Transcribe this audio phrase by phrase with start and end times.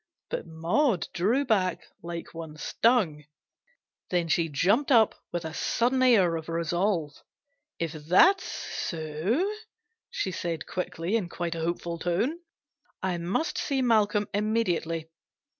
[0.31, 3.23] But Maud drew back like one stung;
[4.09, 7.13] then she jumped up with a sudden air of resolve."
[7.79, 9.47] If that's so,"
[10.09, 12.39] she said quickly, in quite a hopeful tone,"
[13.03, 15.07] I must see Malcolm immediately.